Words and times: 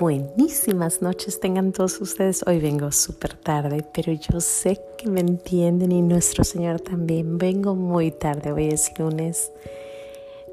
Buenísimas 0.00 1.02
noches 1.02 1.40
tengan 1.40 1.72
todos 1.72 2.00
ustedes. 2.00 2.42
Hoy 2.46 2.58
vengo 2.58 2.90
súper 2.90 3.34
tarde, 3.34 3.84
pero 3.92 4.14
yo 4.14 4.40
sé 4.40 4.80
que 4.96 5.10
me 5.10 5.20
entienden 5.20 5.92
y 5.92 6.00
nuestro 6.00 6.42
Señor 6.42 6.80
también. 6.80 7.36
Vengo 7.36 7.74
muy 7.74 8.10
tarde. 8.10 8.50
Hoy 8.50 8.68
es 8.68 8.90
lunes 8.98 9.52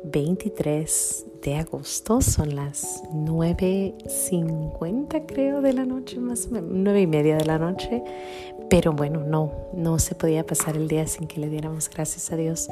23 0.04 1.28
de 1.44 1.56
agosto. 1.56 2.20
Son 2.20 2.56
las 2.56 3.04
9.50 3.14 5.26
creo 5.26 5.62
de 5.62 5.74
la 5.74 5.86
noche, 5.86 6.20
más 6.20 6.48
o 6.48 6.50
menos, 6.50 6.70
9 6.74 7.02
y 7.02 7.08
media 7.08 7.38
de 7.38 7.46
la 7.46 7.58
noche. 7.58 8.04
Pero 8.70 8.92
bueno, 8.92 9.22
no, 9.22 9.70
no 9.74 9.98
se 9.98 10.14
podía 10.14 10.46
pasar 10.46 10.76
el 10.76 10.90
día 10.90 11.08
sin 11.08 11.28
que 11.28 11.40
le 11.40 11.48
diéramos 11.48 11.90
gracias 11.90 12.34
a 12.34 12.36
Dios. 12.36 12.68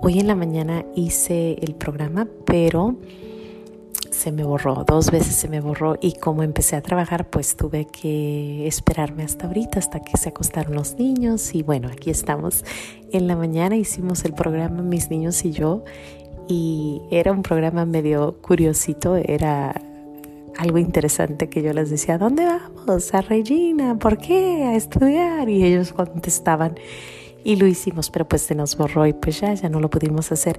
Hoy 0.00 0.20
en 0.20 0.28
la 0.28 0.36
mañana 0.36 0.86
hice 0.94 1.58
el 1.60 1.74
programa, 1.74 2.28
pero 2.44 2.94
se 4.24 4.32
me 4.32 4.42
borró, 4.42 4.84
dos 4.86 5.10
veces 5.10 5.34
se 5.34 5.48
me 5.48 5.60
borró 5.60 5.98
y 6.00 6.14
como 6.14 6.42
empecé 6.42 6.76
a 6.76 6.80
trabajar 6.80 7.28
pues 7.28 7.58
tuve 7.58 7.84
que 7.84 8.66
esperarme 8.66 9.22
hasta 9.22 9.46
ahorita, 9.46 9.78
hasta 9.78 10.00
que 10.00 10.16
se 10.16 10.30
acostaron 10.30 10.74
los 10.74 10.94
niños 10.94 11.54
y 11.54 11.62
bueno, 11.62 11.88
aquí 11.92 12.08
estamos. 12.08 12.64
En 13.12 13.26
la 13.26 13.36
mañana 13.36 13.76
hicimos 13.76 14.24
el 14.24 14.32
programa 14.32 14.80
mis 14.80 15.10
niños 15.10 15.44
y 15.44 15.50
yo 15.50 15.84
y 16.48 17.02
era 17.10 17.32
un 17.32 17.42
programa 17.42 17.84
medio 17.84 18.40
curiosito, 18.40 19.16
era 19.16 19.78
algo 20.56 20.78
interesante 20.78 21.50
que 21.50 21.60
yo 21.60 21.74
les 21.74 21.90
decía, 21.90 22.16
¿dónde 22.16 22.46
vamos? 22.46 23.12
A 23.12 23.20
Regina, 23.20 23.98
¿por 23.98 24.16
qué? 24.16 24.64
A 24.64 24.74
estudiar. 24.74 25.50
Y 25.50 25.64
ellos 25.64 25.92
contestaban 25.92 26.76
y 27.44 27.56
lo 27.56 27.66
hicimos, 27.66 28.08
pero 28.08 28.26
pues 28.26 28.40
se 28.40 28.54
nos 28.54 28.74
borró 28.74 29.06
y 29.06 29.12
pues 29.12 29.38
ya, 29.40 29.52
ya 29.52 29.68
no 29.68 29.80
lo 29.80 29.90
pudimos 29.90 30.32
hacer. 30.32 30.58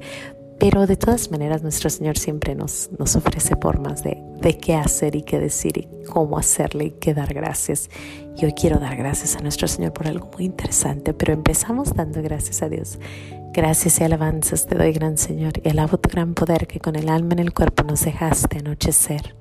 Pero 0.60 0.88
de 0.88 0.96
todas 0.96 1.32
maneras 1.32 1.64
nuestro 1.64 1.90
Señor 1.90 2.18
siempre 2.18 2.56
nos, 2.56 2.90
nos 2.98 3.16
ofrece 3.16 3.56
formas 3.62 4.04
de, 4.04 4.22
de 4.40 4.58
qué 4.58 4.76
hacer 4.76 5.16
y 5.16 5.24
qué 5.24 5.40
decir 5.40 5.78
y 5.78 5.88
cómo 6.06 6.38
hacerle 6.38 6.86
y 6.86 6.92
qué 6.92 7.14
dar 7.14 7.34
gracias. 7.34 7.90
Y 8.38 8.46
hoy 8.46 8.54
quiero 8.54 8.80
dar 8.80 8.96
gracias 8.96 9.36
a 9.36 9.42
nuestro 9.42 9.68
Señor 9.68 9.92
por 9.94 10.08
algo 10.08 10.30
muy 10.34 10.46
interesante, 10.46 11.14
pero 11.14 11.34
empezamos 11.34 11.94
dando 11.94 12.22
gracias 12.22 12.62
a 12.62 12.70
Dios. 12.70 13.00
Gracias 13.54 14.00
y 14.00 14.04
alabanzas 14.04 14.66
te 14.66 14.76
doy, 14.76 14.92
gran 14.92 15.18
Señor, 15.18 15.54
y 15.64 15.70
alabo 15.70 15.98
tu 15.98 16.10
gran 16.10 16.34
poder 16.34 16.68
que 16.68 16.80
con 16.80 16.96
el 16.96 17.08
alma 17.08 17.34
en 17.34 17.40
el 17.40 17.54
cuerpo 17.54 17.84
nos 17.84 18.04
dejaste 18.04 18.60
anochecer. 18.60 19.36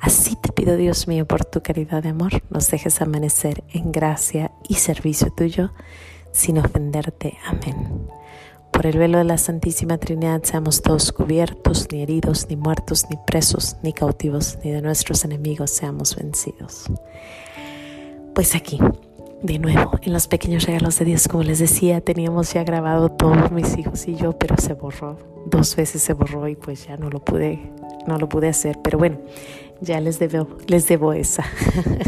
Así 0.00 0.36
te 0.36 0.52
pido, 0.52 0.76
Dios 0.76 1.08
mío, 1.08 1.26
por 1.26 1.44
tu 1.44 1.62
caridad 1.62 2.02
de 2.02 2.10
amor, 2.10 2.42
nos 2.50 2.68
dejes 2.70 3.00
amanecer 3.00 3.62
en 3.72 3.92
gracia 3.92 4.50
y 4.68 4.74
servicio 4.74 5.32
tuyo, 5.32 5.72
sin 6.32 6.58
ofenderte. 6.58 7.38
Amén. 7.46 8.08
Por 8.74 8.86
el 8.86 8.98
velo 8.98 9.18
de 9.18 9.24
la 9.24 9.38
Santísima 9.38 9.98
Trinidad 9.98 10.42
seamos 10.42 10.82
todos 10.82 11.12
cubiertos, 11.12 11.86
ni 11.92 12.02
heridos, 12.02 12.48
ni 12.50 12.56
muertos, 12.56 13.06
ni 13.08 13.16
presos, 13.24 13.76
ni 13.84 13.92
cautivos, 13.92 14.58
ni 14.64 14.72
de 14.72 14.82
nuestros 14.82 15.24
enemigos 15.24 15.70
seamos 15.70 16.16
vencidos. 16.16 16.86
Pues 18.34 18.56
aquí, 18.56 18.80
de 19.42 19.60
nuevo, 19.60 19.92
en 20.02 20.12
los 20.12 20.26
pequeños 20.26 20.64
regalos 20.64 20.98
de 20.98 21.04
Dios, 21.04 21.28
como 21.28 21.44
les 21.44 21.60
decía, 21.60 22.00
teníamos 22.00 22.52
ya 22.52 22.64
grabado 22.64 23.10
todos 23.10 23.52
mis 23.52 23.78
hijos 23.78 24.08
y 24.08 24.16
yo, 24.16 24.36
pero 24.36 24.56
se 24.56 24.74
borró. 24.74 25.18
Dos 25.46 25.76
veces 25.76 26.02
se 26.02 26.12
borró 26.12 26.48
y 26.48 26.56
pues 26.56 26.88
ya 26.88 26.96
no 26.96 27.10
lo 27.10 27.24
pude, 27.24 27.70
no 28.08 28.18
lo 28.18 28.28
pude 28.28 28.48
hacer. 28.48 28.80
Pero 28.82 28.98
bueno, 28.98 29.18
ya 29.80 30.00
les 30.00 30.18
debo, 30.18 30.48
les 30.66 30.88
debo 30.88 31.12
esa. 31.12 31.44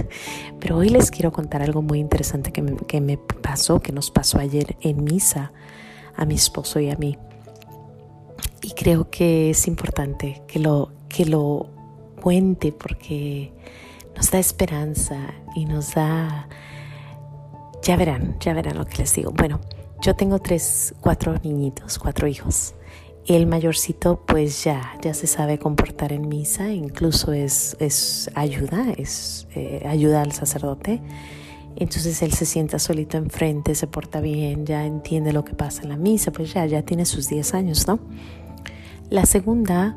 pero 0.59 0.79
hoy 0.79 0.89
les 0.89 1.13
quiero 1.13 1.31
contar 1.31 1.63
algo 1.63 1.81
muy 1.81 2.01
interesante 2.01 2.51
que 2.51 2.61
me, 2.61 2.77
que 2.77 3.01
me 3.01 3.19
pasó, 3.19 3.79
que 3.81 3.93
nos 3.93 4.11
pasó 4.11 4.41
ayer 4.41 4.77
en 4.81 5.05
misa 5.05 5.53
a 6.17 6.25
mi 6.25 6.35
esposo 6.35 6.81
y 6.81 6.91
a 6.91 6.97
mí. 6.97 7.19
Y 8.63 8.71
creo 8.71 9.11
que 9.11 9.51
es 9.51 9.69
importante 9.69 10.43
que 10.47 10.59
lo, 10.59 10.91
que 11.09 11.25
lo 11.27 11.69
cuente 12.21 12.73
porque 12.73 13.53
nos 14.17 14.31
da 14.31 14.39
esperanza 14.39 15.35
y 15.55 15.65
nos 15.65 15.95
da... 15.95 16.49
Ya 17.83 17.97
verán, 17.97 18.37
ya 18.41 18.53
verán 18.53 18.79
lo 18.79 18.87
que 18.87 18.99
les 18.99 19.15
digo. 19.15 19.31
Bueno, 19.31 19.61
yo 20.03 20.17
tengo 20.17 20.41
tres, 20.41 20.95
cuatro 21.01 21.37
niñitos, 21.43 21.99
cuatro 21.99 22.27
hijos. 22.27 22.75
El 23.27 23.47
mayorcito 23.47 24.25
pues 24.27 24.65
ya, 24.65 24.95
ya 25.03 25.15
se 25.15 25.27
sabe 25.27 25.59
comportar 25.59 26.13
en 26.13 26.29
misa, 26.29 26.71
incluso 26.71 27.33
es, 27.33 27.77
es 27.81 28.31
ayuda, 28.35 28.93
es 28.97 29.49
eh, 29.55 29.85
ayuda 29.87 30.23
al 30.23 30.33
sacerdote. 30.33 31.01
Entonces 31.77 32.23
él 32.23 32.33
se 32.33 32.47
sienta 32.47 32.79
solito 32.79 33.19
enfrente, 33.19 33.75
se 33.75 33.87
porta 33.87 34.21
bien, 34.21 34.65
ya 34.65 34.87
entiende 34.87 35.33
lo 35.33 35.45
que 35.45 35.55
pasa 35.55 35.83
en 35.83 35.91
la 35.91 35.97
misa, 35.97 36.33
pues 36.33 36.53
ya, 36.53 36.65
ya 36.65 36.83
tiene 36.83 37.05
sus 37.05 37.29
10 37.29 37.55
años, 37.55 37.87
¿no? 37.87 37.99
La 39.11 39.27
segunda 39.27 39.97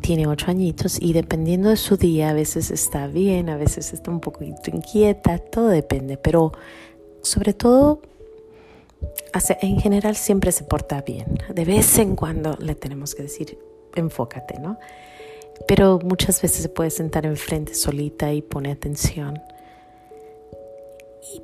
tiene 0.00 0.26
8 0.26 0.50
añitos 0.50 0.96
y 1.00 1.12
dependiendo 1.12 1.68
de 1.68 1.76
su 1.76 1.98
día, 1.98 2.30
a 2.30 2.32
veces 2.32 2.70
está 2.70 3.06
bien, 3.06 3.50
a 3.50 3.56
veces 3.56 3.92
está 3.92 4.10
un 4.10 4.20
poquito 4.20 4.70
inquieta, 4.72 5.38
todo 5.38 5.68
depende, 5.68 6.16
pero 6.16 6.52
sobre 7.22 7.52
todo, 7.52 8.00
en 9.60 9.78
general 9.78 10.16
siempre 10.16 10.52
se 10.52 10.64
porta 10.64 11.02
bien. 11.02 11.38
De 11.54 11.66
vez 11.66 11.98
en 11.98 12.16
cuando 12.16 12.56
le 12.58 12.74
tenemos 12.74 13.14
que 13.14 13.24
decir, 13.24 13.58
enfócate, 13.94 14.58
¿no? 14.58 14.78
Pero 15.68 15.98
muchas 16.02 16.40
veces 16.40 16.62
se 16.62 16.70
puede 16.70 16.88
sentar 16.88 17.26
enfrente 17.26 17.74
solita 17.74 18.32
y 18.32 18.40
pone 18.40 18.72
atención 18.72 19.38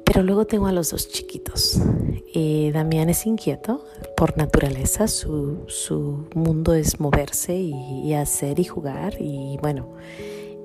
pero 0.05 0.23
luego 0.23 0.47
tengo 0.47 0.67
a 0.67 0.73
los 0.73 0.91
dos 0.91 1.09
chiquitos. 1.09 1.81
Eh, 2.35 2.71
Damián 2.73 3.09
es 3.09 3.27
inquieto 3.27 3.85
por 4.17 4.37
naturaleza, 4.37 5.09
su, 5.09 5.65
su 5.69 6.29
mundo 6.35 6.75
es 6.75 7.01
moverse 7.01 7.55
y, 7.55 8.13
hacer 8.15 8.59
y 8.59 8.65
jugar 8.65 9.17
y 9.21 9.59
bueno, 9.61 9.95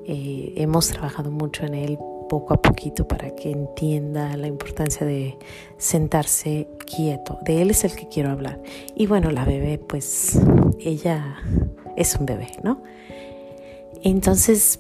eh, 0.06 0.54
hemos 0.58 0.88
trabajado 0.90 1.32
mucho 1.32 1.66
en 1.66 1.76
él 1.76 1.98
poco 2.30 2.54
a 2.54 2.62
poquito 2.62 3.08
para 3.08 3.36
que 3.36 3.52
entienda 3.52 4.38
la 4.38 4.48
importancia 4.48 5.06
de 5.06 5.38
sentarse 5.78 6.70
quieto. 6.86 7.40
De 7.42 7.62
él 7.62 7.72
es 7.72 7.84
el 7.84 7.94
que 7.94 8.08
quiero 8.08 8.30
hablar. 8.30 8.62
Y 8.96 9.06
bueno, 9.08 9.32
la 9.32 9.44
bebé, 9.44 9.78
pues 9.78 10.40
ella 10.80 11.36
es 11.98 12.16
un 12.16 12.26
bebé, 12.26 12.48
¿no? 12.64 12.82
Entonces 14.02 14.80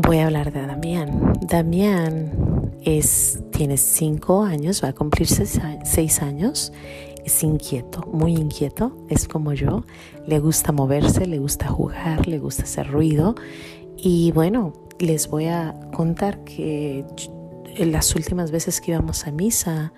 voy 0.00 0.18
a 0.18 0.26
hablar 0.26 0.52
de 0.52 0.66
Damián. 0.66 1.32
Damián 1.40 2.70
es, 2.82 3.40
tiene 3.50 3.76
cinco 3.76 4.42
años, 4.42 4.82
va 4.82 4.88
a 4.88 4.92
cumplir 4.92 5.26
seis 5.26 6.22
años, 6.22 6.72
es 7.24 7.42
inquieto, 7.42 8.06
muy 8.12 8.32
inquieto, 8.32 8.96
es 9.08 9.26
como 9.26 9.52
yo, 9.52 9.84
le 10.26 10.38
gusta 10.38 10.72
moverse, 10.72 11.26
le 11.26 11.38
gusta 11.38 11.68
jugar, 11.68 12.26
le 12.28 12.38
gusta 12.38 12.62
hacer 12.62 12.90
ruido. 12.90 13.34
Y 13.96 14.30
bueno, 14.32 14.72
les 15.00 15.28
voy 15.28 15.46
a 15.46 15.74
contar 15.92 16.44
que 16.44 17.04
las 17.78 18.14
últimas 18.14 18.50
veces 18.50 18.80
que 18.80 18.92
íbamos 18.92 19.26
a 19.26 19.32
misa, 19.32 19.92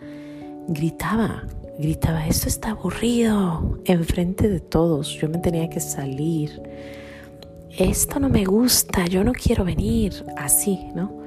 gritaba, 0.68 1.44
gritaba, 1.78 2.26
esto 2.26 2.48
está 2.48 2.70
aburrido, 2.70 3.78
enfrente 3.84 4.48
de 4.48 4.60
todos, 4.60 5.08
yo 5.20 5.28
me 5.28 5.38
tenía 5.38 5.68
que 5.68 5.80
salir, 5.80 6.62
esto 7.76 8.20
no 8.20 8.28
me 8.28 8.44
gusta, 8.44 9.06
yo 9.06 9.24
no 9.24 9.32
quiero 9.32 9.64
venir, 9.64 10.24
así, 10.36 10.88
¿no? 10.94 11.20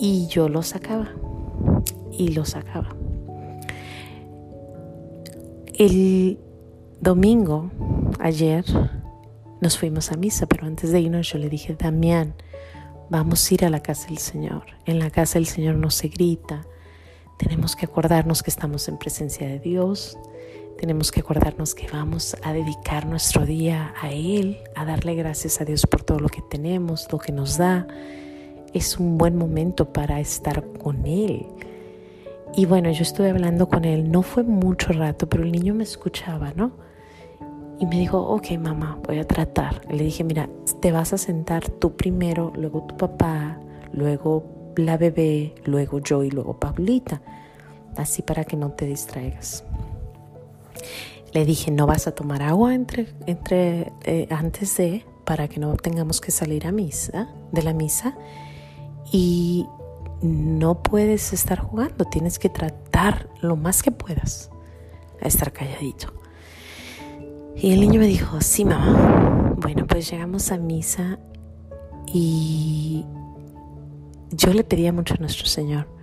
Y 0.00 0.26
yo 0.28 0.48
lo 0.48 0.62
sacaba 0.62 1.08
y 2.12 2.28
lo 2.28 2.44
sacaba. 2.44 2.94
El 5.74 6.38
domingo, 7.00 7.70
ayer, 8.18 8.64
nos 9.60 9.78
fuimos 9.78 10.12
a 10.12 10.16
misa, 10.16 10.46
pero 10.46 10.66
antes 10.66 10.92
de 10.92 11.00
irnos 11.00 11.30
yo 11.30 11.38
le 11.38 11.48
dije, 11.48 11.74
Damián, 11.74 12.34
vamos 13.10 13.48
a 13.50 13.54
ir 13.54 13.64
a 13.64 13.70
la 13.70 13.80
casa 13.80 14.08
del 14.08 14.18
Señor. 14.18 14.64
En 14.86 14.98
la 14.98 15.10
casa 15.10 15.34
del 15.34 15.46
Señor 15.46 15.76
no 15.76 15.90
se 15.90 16.08
grita. 16.08 16.66
Tenemos 17.38 17.76
que 17.76 17.86
acordarnos 17.86 18.42
que 18.42 18.50
estamos 18.50 18.88
en 18.88 18.98
presencia 18.98 19.46
de 19.46 19.58
Dios. 19.58 20.18
Tenemos 20.78 21.10
que 21.10 21.20
acordarnos 21.20 21.74
que 21.74 21.88
vamos 21.92 22.36
a 22.42 22.52
dedicar 22.52 23.06
nuestro 23.06 23.44
día 23.44 23.94
a 24.00 24.12
Él, 24.12 24.58
a 24.74 24.84
darle 24.84 25.14
gracias 25.14 25.60
a 25.60 25.64
Dios 25.64 25.86
por 25.86 26.02
todo 26.02 26.20
lo 26.20 26.28
que 26.28 26.42
tenemos, 26.42 27.08
lo 27.12 27.18
que 27.18 27.32
nos 27.32 27.58
da 27.58 27.86
es 28.72 28.98
un 28.98 29.18
buen 29.18 29.36
momento 29.36 29.92
para 29.92 30.20
estar 30.20 30.64
con 30.78 31.06
él. 31.06 31.46
Y 32.54 32.66
bueno, 32.66 32.90
yo 32.90 33.02
estuve 33.02 33.30
hablando 33.30 33.68
con 33.68 33.84
él, 33.84 34.10
no 34.10 34.22
fue 34.22 34.42
mucho 34.42 34.92
rato, 34.92 35.28
pero 35.28 35.44
el 35.44 35.52
niño 35.52 35.74
me 35.74 35.84
escuchaba, 35.84 36.52
¿no? 36.54 36.72
Y 37.78 37.86
me 37.86 37.98
dijo, 37.98 38.18
ok 38.18 38.52
mamá, 38.58 38.98
voy 39.06 39.18
a 39.18 39.26
tratar. 39.26 39.82
Le 39.90 40.04
dije, 40.04 40.24
mira, 40.24 40.48
te 40.80 40.90
vas 40.90 41.12
a 41.12 41.18
sentar 41.18 41.68
tú 41.68 41.94
primero, 41.94 42.52
luego 42.56 42.84
tu 42.84 42.96
papá, 42.96 43.60
luego 43.92 44.72
la 44.76 44.96
bebé, 44.96 45.54
luego 45.64 46.00
yo 46.00 46.24
y 46.24 46.30
luego 46.30 46.58
Paulita, 46.58 47.20
así 47.96 48.22
para 48.22 48.44
que 48.44 48.56
no 48.56 48.72
te 48.72 48.86
distraigas. 48.86 49.64
Le 51.32 51.44
dije, 51.44 51.70
no 51.70 51.86
vas 51.86 52.06
a 52.06 52.12
tomar 52.12 52.42
agua 52.42 52.74
entre, 52.74 53.14
entre, 53.26 53.92
eh, 54.04 54.26
antes 54.30 54.76
de, 54.76 55.04
para 55.24 55.48
que 55.48 55.60
no 55.60 55.76
tengamos 55.76 56.20
que 56.20 56.30
salir 56.30 56.66
a 56.66 56.72
misa, 56.72 57.28
de 57.52 57.62
la 57.62 57.74
misa 57.74 58.16
y 59.12 59.66
no 60.22 60.82
puedes 60.82 61.32
estar 61.32 61.60
jugando, 61.60 62.04
tienes 62.06 62.38
que 62.38 62.48
tratar 62.48 63.28
lo 63.40 63.56
más 63.56 63.82
que 63.82 63.90
puedas 63.90 64.50
a 65.20 65.28
estar 65.28 65.52
calladito. 65.52 66.14
Y 67.56 67.72
el 67.72 67.80
niño 67.80 68.00
me 68.00 68.06
dijo, 68.06 68.40
sí, 68.40 68.64
mamá. 68.64 69.54
Bueno, 69.58 69.86
pues 69.86 70.08
llegamos 70.08 70.52
a 70.52 70.56
misa 70.58 71.18
Y 72.06 73.04
yo 74.30 74.52
le 74.52 74.62
pedía 74.62 74.92
mucho 74.92 75.14
a 75.14 75.16
nuestro 75.16 75.46
Señor 75.46 75.97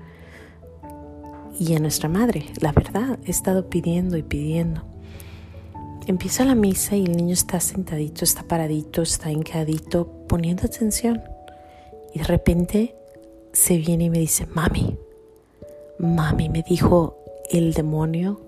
y 1.60 1.76
a 1.76 1.80
nuestra 1.80 2.10
madre, 2.10 2.46
la 2.62 2.72
verdad, 2.72 3.20
he 3.26 3.32
estado 3.32 3.70
pidiendo 3.70 4.18
y 4.18 4.24
pidiendo. 4.24 4.84
Empieza 6.08 6.46
la 6.46 6.56
misa 6.56 6.96
y 6.96 7.06
el 7.06 7.18
niño 7.18 7.34
está 7.34 7.60
sentadito, 7.60 8.24
está 8.24 8.44
paradito, 8.44 9.02
está 9.02 9.32
hincadito, 9.32 10.08
poniendo 10.28 10.64
atención. 10.66 11.24
Y 12.14 12.20
de 12.20 12.26
repente 12.26 12.96
se 13.54 13.78
viene 13.78 14.06
y 14.06 14.10
me 14.10 14.20
dice, 14.20 14.46
mami, 14.48 14.98
mami, 15.98 16.50
me 16.50 16.62
dijo 16.62 17.18
el 17.50 17.74
demonio, 17.74 18.40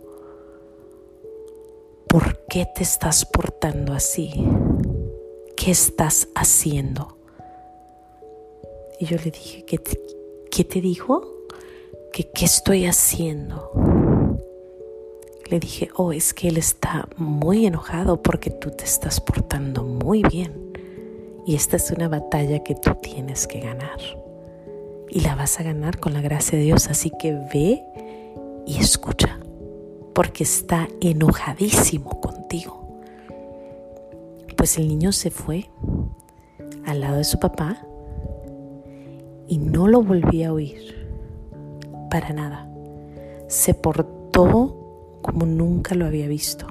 ¿por 2.08 2.46
qué 2.48 2.68
te 2.76 2.84
estás 2.84 3.26
portando 3.26 3.94
así? 3.94 4.34
¿Qué 5.56 5.72
estás 5.72 6.28
haciendo? 6.36 7.18
Y 9.00 9.06
yo 9.06 9.18
le 9.18 9.32
dije, 9.32 9.66
¿qué 9.66 9.78
te, 9.78 10.00
qué 10.52 10.64
te 10.64 10.82
dijo? 10.82 11.37
¿Que 12.12 12.30
qué 12.34 12.46
estoy 12.46 12.86
haciendo? 12.86 13.72
Le 15.50 15.60
dije, 15.60 15.90
oh, 15.96 16.12
es 16.12 16.34
que 16.34 16.50
él 16.50 16.58
está 16.58 17.08
muy 17.16 17.66
enojado 17.66 18.22
porque 18.22 18.50
tú 18.50 18.72
te 18.72 18.84
estás 18.84 19.22
portando 19.22 19.84
muy 19.84 20.24
bien. 20.24 20.74
Y 21.46 21.56
esta 21.56 21.78
es 21.78 21.92
una 21.92 22.10
batalla 22.10 22.64
que 22.64 22.76
tú 22.76 22.92
tienes 23.02 23.48
que 23.48 23.62
ganar. 23.62 24.00
Y 25.10 25.22
la 25.22 25.36
vas 25.36 25.60
a 25.60 25.64
ganar 25.64 26.00
con 26.00 26.14
la 26.14 26.22
gracia 26.22 26.58
de 26.58 26.66
Dios. 26.66 26.88
Así 26.90 27.12
que 27.18 27.34
ve 27.54 27.82
y 28.66 28.78
escucha. 28.80 29.40
Porque 30.14 30.44
está 30.44 30.90
enojadísimo 31.00 32.20
contigo. 32.20 33.02
Pues 34.58 34.78
el 34.78 34.88
niño 34.88 35.12
se 35.14 35.32
fue 35.32 35.70
al 36.86 37.02
lado 37.02 37.18
de 37.18 37.24
su 37.24 37.40
papá 37.40 37.78
y 39.48 39.60
no 39.60 39.88
lo 39.88 40.02
volví 40.02 40.44
a 40.44 40.52
oír. 40.52 41.07
Para 42.10 42.34
nada. 42.34 42.70
Se 43.48 43.74
portó 43.74 45.20
como 45.22 45.46
nunca 45.46 45.96
lo 45.96 46.06
había 46.06 46.28
visto. 46.28 46.68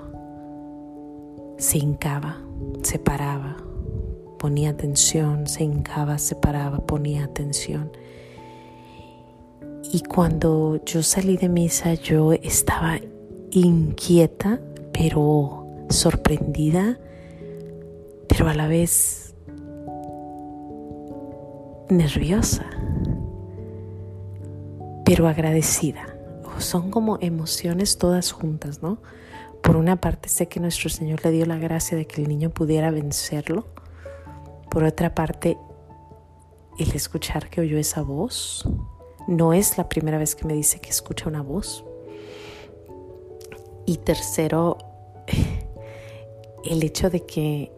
Se 1.58 1.78
hincaba, 1.78 2.42
se 2.82 2.98
paraba, 2.98 3.56
ponía 4.38 4.70
atención, 4.70 5.46
se 5.46 5.64
hincaba, 5.64 6.18
se 6.18 6.36
paraba, 6.36 6.78
ponía 6.78 7.24
atención. 7.24 7.90
Y 9.92 10.00
cuando 10.00 10.80
yo 10.84 11.02
salí 11.02 11.36
de 11.36 11.48
misa 11.48 11.94
yo 11.94 12.32
estaba 12.32 12.98
inquieta, 13.50 14.60
pero 14.92 15.66
sorprendida, 15.88 16.98
pero 18.28 18.48
a 18.48 18.54
la 18.54 18.68
vez 18.68 19.34
nerviosa, 21.88 22.66
pero 25.06 25.28
agradecida 25.28 26.04
son 26.58 26.90
como 26.90 27.18
emociones 27.20 27.96
todas 27.96 28.32
juntas, 28.32 28.82
¿no? 28.82 28.98
Por 29.62 29.76
una 29.76 30.00
parte 30.00 30.28
sé 30.28 30.48
que 30.48 30.58
nuestro 30.58 30.90
Señor 30.90 31.24
le 31.24 31.30
dio 31.30 31.46
la 31.46 31.58
gracia 31.58 31.96
de 31.96 32.06
que 32.06 32.20
el 32.20 32.28
niño 32.28 32.50
pudiera 32.50 32.90
vencerlo. 32.90 33.66
Por 34.68 34.82
otra 34.82 35.14
parte, 35.14 35.58
el 36.78 36.90
escuchar 36.92 37.48
que 37.50 37.60
oyó 37.60 37.78
esa 37.78 38.02
voz, 38.02 38.68
no 39.28 39.52
es 39.52 39.78
la 39.78 39.88
primera 39.88 40.18
vez 40.18 40.34
que 40.34 40.44
me 40.44 40.54
dice 40.54 40.80
que 40.80 40.90
escucha 40.90 41.28
una 41.28 41.42
voz. 41.42 41.84
Y 43.86 43.98
tercero, 43.98 44.76
el 46.64 46.82
hecho 46.82 47.10
de 47.10 47.24
que 47.24 47.70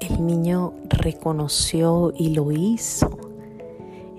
el 0.00 0.26
niño 0.26 0.74
reconoció 0.88 2.12
y 2.16 2.30
lo 2.30 2.50
hizo 2.50 3.29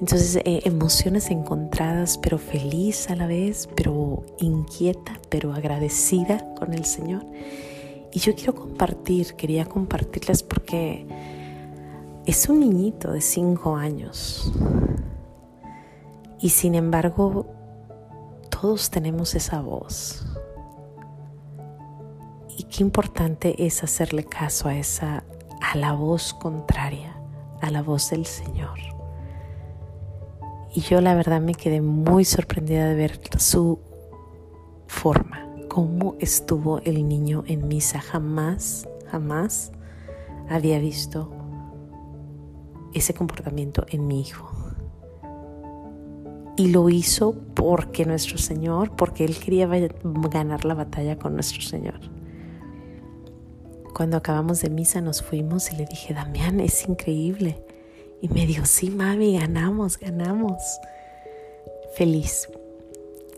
entonces, 0.02 0.38
eh, 0.38 0.62
emociones 0.66 1.30
encontradas, 1.30 2.18
pero 2.18 2.40
feliz 2.40 3.12
a 3.12 3.16
la 3.16 3.28
vez, 3.28 3.70
pero 3.76 4.26
inquieta, 4.40 5.22
pero 5.30 5.54
agradecida 5.54 6.56
con 6.56 6.74
el 6.74 6.86
Señor. 6.86 7.24
Y 8.12 8.20
yo 8.20 8.34
quiero 8.34 8.56
compartir, 8.56 9.36
quería 9.36 9.66
compartirles 9.66 10.42
porque 10.42 11.06
es 12.26 12.50
un 12.50 12.62
niñito 12.62 13.12
de 13.12 13.22
cinco 13.22 13.76
años. 13.76 14.52
Y 16.40 16.50
sin 16.50 16.74
embargo, 16.74 17.46
todos 18.50 18.90
tenemos 18.90 19.36
esa 19.36 19.62
voz. 19.62 20.26
Y 22.58 22.64
qué 22.64 22.82
importante 22.82 23.68
es 23.68 23.84
hacerle 23.84 24.24
caso 24.24 24.68
a 24.68 24.76
esa, 24.76 25.24
a 25.62 25.78
la 25.78 25.94
voz 25.94 26.34
contraria, 26.34 27.16
a 27.62 27.70
la 27.70 27.84
voz 27.84 28.10
del 28.10 28.26
Señor. 28.26 28.91
Y 30.74 30.82
yo 30.82 31.02
la 31.02 31.16
verdad 31.16 31.42
me 31.42 31.54
quedé 31.54 31.82
muy 31.82 32.24
sorprendida 32.24 32.88
de 32.88 32.96
ver 32.96 33.20
su 33.38 33.80
forma, 34.88 35.48
cómo 35.68 36.16
estuvo 36.20 36.80
el 36.80 37.08
niño 37.08 37.44
en 37.48 37.68
misa. 37.68 38.00
Jamás, 38.00 38.88
jamás 39.10 39.72
había 40.50 40.80
visto 40.80 41.30
ese 42.94 43.14
comportamiento 43.14 43.86
en 43.90 44.08
mi 44.08 44.22
hijo. 44.22 44.50
Y 46.56 46.68
lo 46.68 46.90
hizo 46.90 47.36
porque 47.54 48.06
nuestro 48.06 48.38
Señor, 48.38 48.96
porque 48.96 49.26
Él 49.26 49.38
quería 49.38 49.68
ganar 50.04 50.64
la 50.64 50.74
batalla 50.74 51.18
con 51.18 51.34
nuestro 51.34 51.62
Señor. 51.62 52.00
Cuando 53.94 54.18
acabamos 54.18 54.62
de 54.62 54.70
misa 54.70 55.02
nos 55.02 55.22
fuimos 55.22 55.72
y 55.72 55.76
le 55.76 55.86
dije, 55.86 56.14
Damián, 56.14 56.60
es 56.60 56.88
increíble. 56.88 57.64
Y 58.22 58.30
me 58.30 58.46
dijo, 58.46 58.66
sí, 58.66 58.90
mami, 58.90 59.38
ganamos, 59.40 59.98
ganamos. 59.98 60.62
Feliz. 61.96 62.48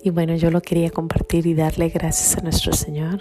Y 0.04 0.10
bueno, 0.10 0.36
yo 0.36 0.52
lo 0.52 0.62
quería 0.62 0.90
compartir 0.90 1.48
y 1.48 1.54
darle 1.54 1.88
gracias 1.88 2.38
a 2.38 2.42
nuestro 2.42 2.74
Señor, 2.74 3.20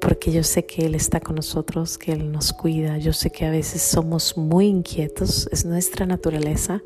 porque 0.00 0.32
yo 0.32 0.42
sé 0.42 0.66
que 0.66 0.84
Él 0.86 0.96
está 0.96 1.20
con 1.20 1.36
nosotros, 1.36 1.96
que 1.96 2.10
Él 2.10 2.32
nos 2.32 2.52
cuida. 2.52 2.98
Yo 2.98 3.12
sé 3.12 3.30
que 3.30 3.46
a 3.46 3.50
veces 3.50 3.80
somos 3.80 4.36
muy 4.36 4.66
inquietos, 4.66 5.48
es 5.52 5.64
nuestra 5.64 6.04
naturaleza, 6.04 6.82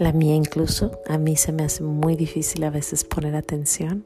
la 0.00 0.12
mía 0.12 0.34
incluso. 0.34 1.00
A 1.06 1.18
mí 1.18 1.36
se 1.36 1.52
me 1.52 1.62
hace 1.62 1.84
muy 1.84 2.16
difícil 2.16 2.64
a 2.64 2.70
veces 2.70 3.04
poner 3.04 3.36
atención. 3.36 4.04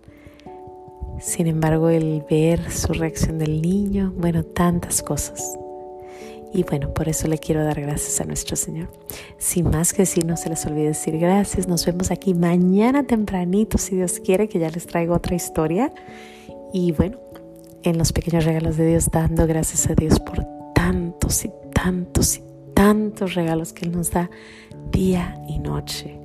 Sin 1.18 1.46
embargo, 1.46 1.88
el 1.88 2.22
ver 2.28 2.70
su 2.70 2.92
reacción 2.92 3.38
del 3.38 3.62
niño, 3.62 4.12
bueno, 4.14 4.44
tantas 4.44 5.00
cosas. 5.02 5.56
Y 6.54 6.64
bueno, 6.64 6.92
por 6.92 7.08
eso 7.08 7.28
le 7.28 7.38
quiero 7.38 7.64
dar 7.64 7.80
gracias 7.80 8.20
a 8.20 8.24
nuestro 8.24 8.56
Señor. 8.56 8.88
Sin 9.38 9.70
más 9.70 9.92
que 9.92 10.02
decir, 10.02 10.26
no 10.26 10.36
se 10.36 10.50
les 10.50 10.64
olvide 10.66 10.88
decir 10.88 11.18
gracias. 11.18 11.66
Nos 11.66 11.86
vemos 11.86 12.10
aquí 12.10 12.34
mañana 12.34 13.04
tempranito, 13.04 13.78
si 13.78 13.96
Dios 13.96 14.20
quiere, 14.20 14.48
que 14.48 14.58
ya 14.58 14.68
les 14.68 14.86
traigo 14.86 15.14
otra 15.14 15.34
historia. 15.34 15.92
Y 16.72 16.92
bueno, 16.92 17.18
en 17.82 17.96
los 17.96 18.12
pequeños 18.12 18.44
regalos 18.44 18.76
de 18.76 18.86
Dios, 18.86 19.08
dando 19.10 19.46
gracias 19.46 19.88
a 19.88 19.94
Dios 19.94 20.20
por 20.20 20.44
tantos 20.74 21.44
y 21.44 21.50
tantos 21.72 22.36
y 22.38 22.42
tantos 22.74 23.34
regalos 23.34 23.72
que 23.72 23.86
Él 23.86 23.92
nos 23.92 24.10
da 24.10 24.30
día 24.90 25.42
y 25.48 25.58
noche. 25.58 26.18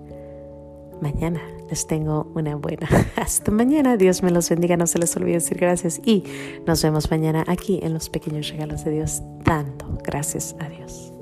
Mañana 1.02 1.42
les 1.70 1.88
tengo 1.88 2.32
una 2.36 2.56
buena. 2.56 2.88
Hasta 3.16 3.52
mañana. 3.52 3.98
Dios 3.98 4.24
me 4.24 4.32
los 4.32 4.50
bendiga. 4.50 4.78
No 4.78 4.88
se 4.88 5.00
les 5.00 5.16
olvide 5.16 5.36
decir 5.36 5.58
gracias. 5.58 6.00
Y 6.06 6.24
nos 6.66 6.82
vemos 6.84 7.10
mañana 7.12 7.44
aquí 7.48 7.80
en 7.84 7.94
los 7.94 8.10
pequeños 8.10 8.50
regalos 8.50 8.84
de 8.84 8.92
Dios, 8.92 9.22
dando 9.44 9.98
gracias 10.04 10.56
a 10.60 10.70
Dios. 10.70 11.17